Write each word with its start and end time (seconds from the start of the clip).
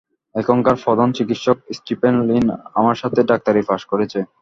এখানকার 0.35 0.75
প্রধান 0.83 1.09
চিকিৎসক 1.17 1.57
স্টিফেন 1.77 2.15
লিন 2.27 2.45
আমার 2.79 2.95
সাথেই 3.01 3.29
ডাক্তারি 3.31 3.61
পাশ 3.69 3.81
করেছে। 3.91 4.19